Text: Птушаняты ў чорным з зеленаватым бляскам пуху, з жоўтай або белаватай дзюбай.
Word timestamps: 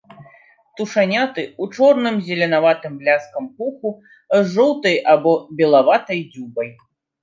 Птушаняты 0.69 1.43
ў 1.49 1.65
чорным 1.75 2.15
з 2.17 2.25
зеленаватым 2.31 2.97
бляскам 3.03 3.45
пуху, 3.61 3.89
з 4.37 4.43
жоўтай 4.57 5.01
або 5.17 5.39
белаватай 5.57 6.31
дзюбай. 6.37 6.79